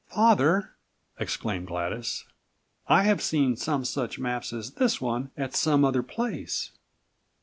[0.07, 0.71] "Father,"
[1.19, 2.25] exclaimed Gladys,
[2.87, 6.71] "I have seen some such maps as this one at some other place."